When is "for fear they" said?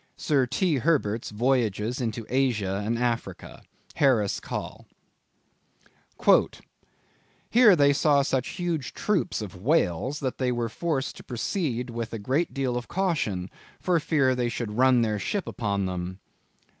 13.79-14.49